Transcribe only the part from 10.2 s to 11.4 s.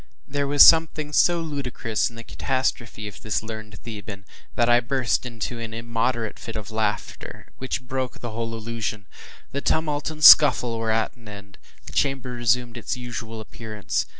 the scuffle were at an